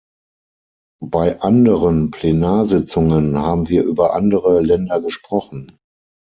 [1.03, 5.77] Bei anderen Plenarsitzungen haben wir über andere Länder gesprochen.